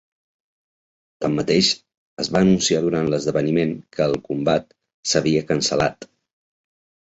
Tanmateix, 1.25 1.67
es 2.23 2.29
va 2.37 2.41
anunciar 2.45 2.79
durant 2.85 3.11
l'esdeveniment 3.11 3.75
que 3.99 4.07
el 4.13 4.17
combat 4.31 4.67
s'havia 5.13 5.45
cancel·lat. 5.53 6.11